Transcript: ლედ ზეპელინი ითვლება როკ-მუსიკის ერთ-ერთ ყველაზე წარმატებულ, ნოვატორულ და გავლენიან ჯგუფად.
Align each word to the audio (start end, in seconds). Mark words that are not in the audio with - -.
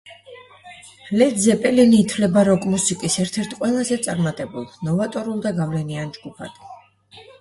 ლედ 1.21 1.35
ზეპელინი 1.43 1.99
ითვლება 2.05 2.43
როკ-მუსიკის 2.49 3.19
ერთ-ერთ 3.25 3.55
ყველაზე 3.61 3.99
წარმატებულ, 4.07 4.67
ნოვატორულ 4.89 5.41
და 5.49 5.53
გავლენიან 5.63 6.15
ჯგუფად. 6.17 6.59